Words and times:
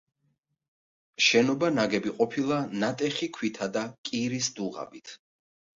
შენობა 1.25 1.69
ნაგები 1.75 2.15
ყოფილა 2.23 2.59
ნატეხი 2.85 3.33
ქვითა 3.39 3.73
და 3.79 3.89
კირის 4.11 4.53
დუღაბით. 4.59 5.19